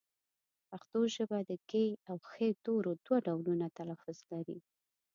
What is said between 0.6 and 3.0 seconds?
پښتو ژبه د ږ او ښ تورو